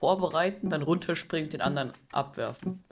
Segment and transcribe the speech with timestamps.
[0.00, 2.82] vorbereiten, dann runterspringen, den anderen abwerfen.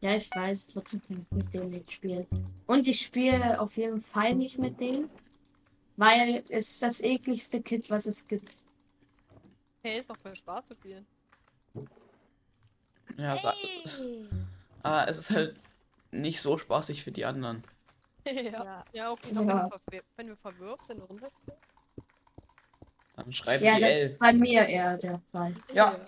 [0.00, 2.26] Ja, ich weiß, trotzdem kann ich mit denen nicht spielen.
[2.66, 5.10] Und ich spiele auf jeden Fall nicht mit denen,
[5.96, 8.52] weil es ist das ekligste Kit, was es gibt.
[9.82, 11.06] Hey, es macht voll Spaß zu spielen.
[13.16, 14.28] Ja, Hey.
[14.82, 15.56] aber es ist halt
[16.12, 17.62] nicht so spaßig für die anderen.
[18.26, 18.84] ja.
[18.92, 19.10] Ja.
[19.12, 19.28] okay.
[19.32, 19.40] Ja.
[19.40, 21.30] Wenn, wir verwir- wenn wir verwirft sind, runter.
[23.16, 24.02] Dann schreiben Ja, die das L.
[24.04, 25.54] ist bei mir eher der Fall.
[25.72, 25.98] Ja.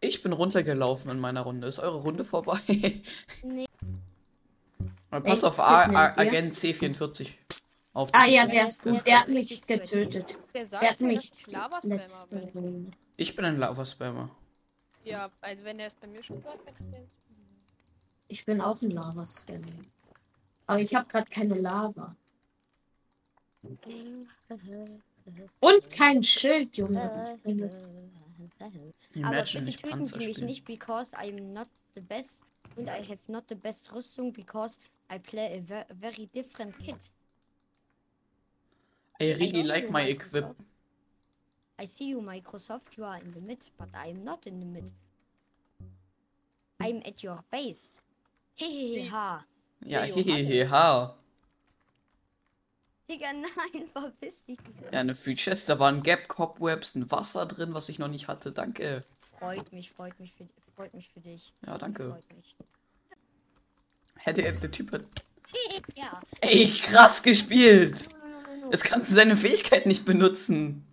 [0.00, 1.66] Ich bin runtergelaufen in meiner Runde.
[1.66, 2.60] Ist eure Runde vorbei?
[3.42, 3.66] Nee.
[5.08, 6.12] Pass auf A A?
[6.18, 7.30] Agent C44.
[7.94, 9.06] Auf Ah ja, Das der, ist gut.
[9.06, 10.36] der hat mich getötet.
[10.52, 12.48] Der sagt Der hat mich letzte bin.
[12.50, 12.90] Runde.
[13.16, 14.28] Ich bin ein Lava-Spammer.
[15.04, 16.58] Ja, also wenn der es bei mir schon sagt,
[18.28, 19.64] ich bin auch ein Lava-Spammer.
[20.66, 22.14] Aber ich habe gerade keine Lava.
[25.60, 27.34] Und kein Schild, Junge.
[27.36, 28.72] Ich bin das- Aber
[29.14, 30.46] Imagine bitte nicht töten Panzer Sie mich spielen.
[30.46, 32.42] nicht, because I'm not the best
[32.76, 34.78] and I have not the best Rüstung, because
[35.10, 37.10] I play a ve very different kit.
[39.20, 40.54] I really see like my equip.
[41.78, 42.96] I see you, Microsoft.
[42.96, 44.92] You are in the mid, but I'm not in the mid.
[46.78, 47.94] I'm at your base.
[48.56, 49.44] Heheha.
[49.84, 51.16] Ja, Der hehehe, ha.
[53.08, 54.58] Digga, nein, verpiss dich.
[54.92, 58.28] Ja, eine Free Chest, da waren Gap, Cobwebs, ein Wasser drin, was ich noch nicht
[58.28, 58.52] hatte.
[58.52, 59.04] Danke.
[59.38, 61.52] Freut mich, freut mich für, freut mich für dich.
[61.66, 62.10] Ja, danke.
[62.10, 62.56] Freut mich.
[64.16, 65.02] Hätte er, der Typ hat.
[65.94, 66.20] Ja.
[66.42, 68.08] Ey, krass gespielt!
[68.70, 70.86] Jetzt kannst du seine Fähigkeit nicht benutzen.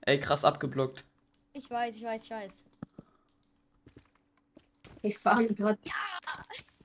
[0.00, 1.04] Ey, krass abgeblockt.
[1.52, 2.52] Ich weiß, ich weiß, ich weiß.
[5.02, 5.78] Ich fahre gerade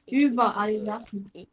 [0.07, 1.31] überall Sachen.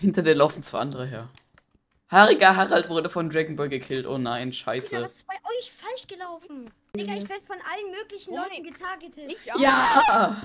[0.00, 1.28] Hinter dir laufen zwei andere her.
[2.08, 4.06] Haariger Harald wurde von Dragon Ball gekillt.
[4.06, 5.02] Oh nein, Digga, scheiße.
[5.02, 6.70] was ist bei euch falsch gelaufen?
[6.94, 9.24] Digga, ich werde von allen möglichen Oh Leuten getargetet.
[9.32, 9.58] Ich auch.
[9.58, 10.36] Ja!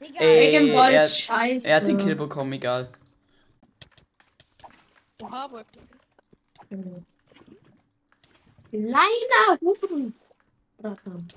[0.00, 1.68] Digga, Ey, Dragon Ball er- ist scheiße.
[1.68, 2.90] Er hat den Kill bekommen, egal.
[5.22, 5.62] Oha, Boy.
[8.74, 10.12] Kleiner Hufen.
[10.78, 11.28] Bratan.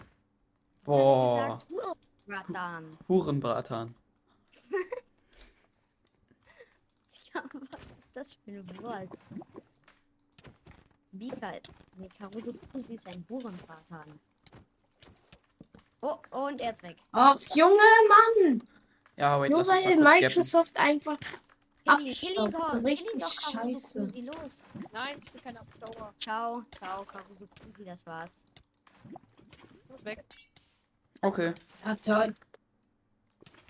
[0.83, 2.97] Boah, gesagt, du Bratan.
[3.07, 3.95] Hurenbratan.
[7.33, 9.09] Ja, was ist das für ein Wort?
[11.11, 11.51] Bika,
[11.97, 14.19] ne, Karuso Kusi ist ein Hurenbratan.
[16.01, 16.95] Oh, und er ist weg.
[17.11, 17.77] Ach, Junge
[18.09, 18.63] Mann.
[19.17, 19.97] Ja, wait, Nur weil.
[19.97, 21.19] Microsoft einfach
[21.97, 24.13] So Kill richtig scheiße.
[24.91, 26.13] Nein, ich will keine Abstauer.
[26.19, 28.31] Ciao, ciao, Karuso Kusi, das war's.
[29.89, 30.23] Los, weg.
[31.21, 31.53] Okay.
[31.83, 32.33] Ja, toll.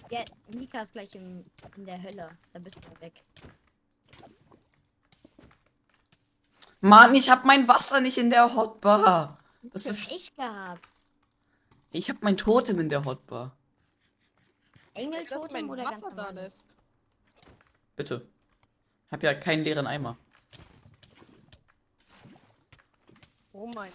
[0.09, 0.23] Ja,
[0.53, 1.45] Mika ist gleich im,
[1.75, 2.29] in der Hölle.
[2.53, 3.23] Da bist du weg.
[6.79, 9.37] Mann, ich hab mein Wasser nicht in der Hotbar.
[9.63, 10.07] Das Das ist.
[10.07, 10.87] Pech gehabt.
[11.91, 13.55] Ich hab mein Totem in der Hotbar.
[14.93, 16.65] Dass Engeltotem mein oder ganz Wasser da lässt.
[17.97, 18.25] Bitte.
[19.11, 20.17] Hab ja keinen leeren Eimer.
[23.51, 23.91] Oh mein.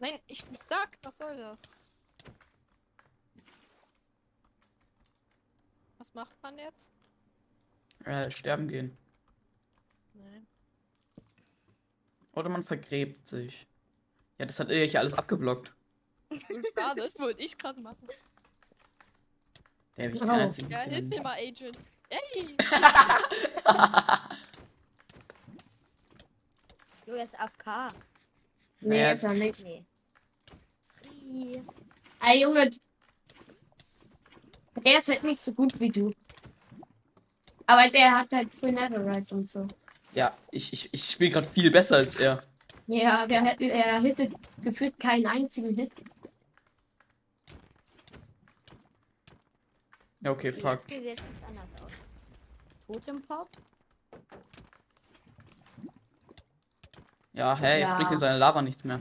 [0.00, 0.88] Nein, ich bin stuck.
[1.02, 1.62] Was soll das?
[5.98, 6.90] Was macht man jetzt?
[8.04, 8.96] Äh, sterben gehen.
[10.14, 10.46] Nein.
[12.32, 13.66] Oder man vergräbt sich.
[14.38, 15.74] Ja, das hat Illich alles abgeblockt.
[16.74, 18.08] Schade, das wollte ich gerade machen.
[19.96, 20.26] Der hab ich Oh.
[20.26, 21.78] keinen einzigen Ja, hilf mir mal, Agent.
[22.14, 22.56] Ey!
[27.06, 27.92] Jo, er ist AFK.
[28.80, 29.62] Nee, Naja, ist er nicht.
[31.22, 31.62] Nee.
[32.22, 32.70] Ey, Junge.
[34.84, 36.12] Der ist halt nicht so gut wie du.
[37.66, 39.66] Aber der hat halt Full Netherite und so.
[40.12, 42.42] Ja, ich, ich, ich spiele gerade viel besser als er.
[42.86, 44.32] Ja, der, hat- er hittet
[44.62, 45.92] gefühlt keinen einzigen Hit.
[50.20, 50.80] Ja, okay, fuck.
[50.90, 51.68] Jetzt ganz anders.
[52.86, 53.48] Totempop?
[57.32, 57.96] Ja, hä, jetzt Ja.
[57.96, 59.00] bringt mir seine Lava nichts mehr.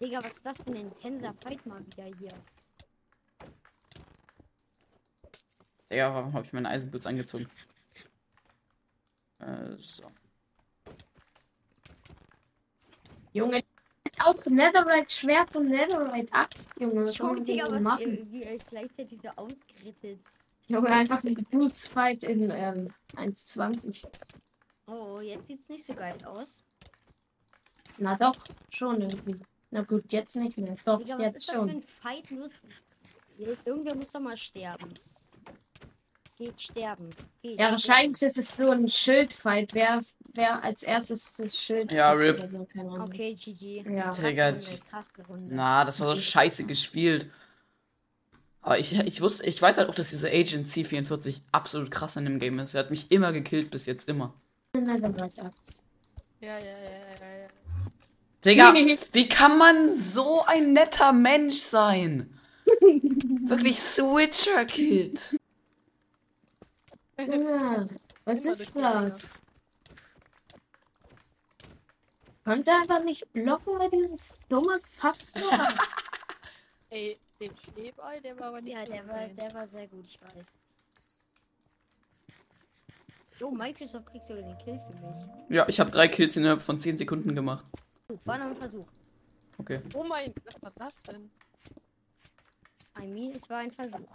[0.00, 2.32] Digga, was ist das für ein intenser Fight mal wieder hier?
[5.90, 7.48] Digga, warum habe ich meine Eisenboots angezogen?
[9.38, 10.10] Äh, so.
[13.32, 13.64] Junge,
[14.26, 17.06] auch Netherite Schwert und Netherite Axt, Junge.
[17.06, 18.28] Was soll man denn machen?
[18.30, 20.20] wie euch gleichzeitig so ausgerittet.
[20.66, 24.04] Junge, einfach ein Boots Fight in ähm, 1,20.
[24.88, 26.64] Oh, jetzt sieht's nicht so geil aus.
[27.98, 28.36] Na doch,
[28.70, 29.40] schon irgendwie.
[29.70, 30.76] Na gut, jetzt nicht mehr.
[30.84, 31.82] Doch, Digga, jetzt schon.
[31.82, 32.30] Fight?
[32.30, 32.50] Muss...
[33.64, 34.94] Irgendwer muss doch mal sterben.
[36.36, 37.10] Geht sterben.
[37.42, 37.72] Geht Ja, sterben.
[37.72, 39.72] wahrscheinlich ist es so ein Schildfight.
[39.74, 40.02] Wer,
[40.34, 42.38] wer als erstes das Schild Ja, RIP.
[42.38, 43.08] oder so, keine Ahnung.
[43.08, 43.84] Okay, GG.
[43.90, 44.10] Ja.
[44.10, 45.54] Digga, krasse Runde.
[45.54, 47.30] Na, das war so scheiße gespielt.
[48.60, 52.24] Aber ich, ich wusste, ich weiß halt auch, dass diese Agent C44 absolut krass in
[52.24, 52.74] dem Game ist.
[52.74, 54.34] Er hat mich immer gekillt bis jetzt immer.
[54.74, 54.82] Ja,
[56.40, 57.48] ja, ja, ja, ja.
[58.44, 58.74] Digga,
[59.12, 62.32] wie kann man so ein netter Mensch sein?
[63.46, 65.38] Wirklich Switcher Kid.
[67.18, 67.86] Ja,
[68.24, 69.42] was Immer ist das?
[72.44, 75.34] Konnte er einfach nicht blocken bei dieses dumme Fass?
[76.90, 80.04] Ey, den Schneeball, der war aber nicht Ja, so der war, der war sehr gut,
[80.04, 80.46] ich weiß.
[83.38, 85.56] Jo, Microsoft kriegt sogar den Kill für mich.
[85.56, 87.66] Ja, ich habe drei Kills innerhalb von 10 Sekunden gemacht.
[88.08, 88.86] Gut, war noch ein Versuch.
[89.58, 89.80] Okay.
[89.94, 91.30] Oh mein, was war das denn?
[92.98, 94.08] I mean, es war ein Versuch.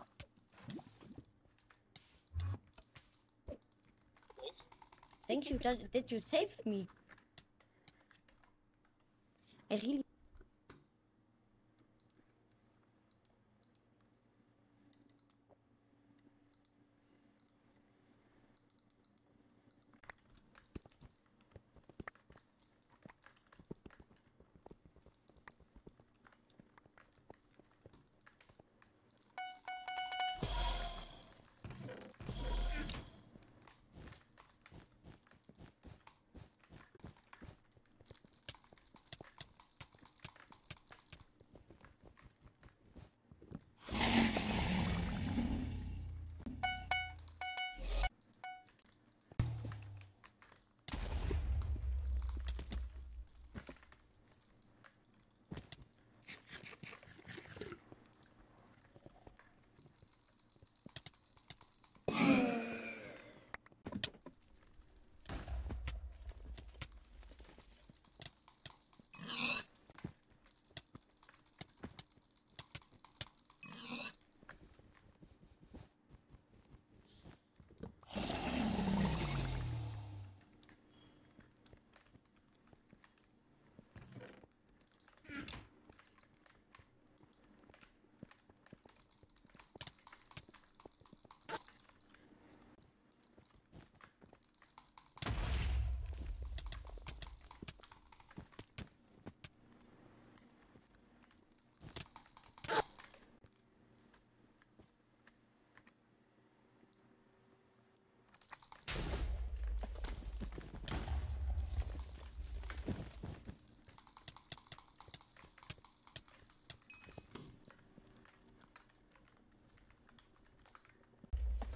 [5.31, 6.89] Thank you that, you saved me.
[9.71, 10.03] I really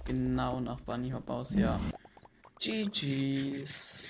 [0.06, 1.80] Genau nach Bunny Hop aus, ja.
[2.60, 4.04] GG's.